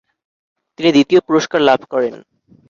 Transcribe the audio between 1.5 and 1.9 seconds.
লাভ